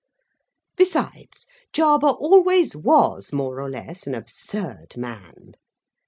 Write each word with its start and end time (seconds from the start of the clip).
Besides, 0.77 1.45
Jarber 1.73 2.07
always 2.17 2.75
was 2.75 3.31
more 3.31 3.59
or 3.61 3.69
less 3.69 4.07
an 4.07 4.15
absurd 4.15 4.97
man. 4.97 5.53